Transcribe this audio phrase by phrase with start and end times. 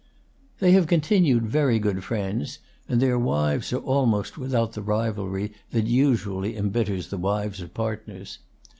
[0.57, 2.57] They have continued very good friends,
[2.89, 8.39] and their wives are almost without the rivalry that usually embitters the wives of partners.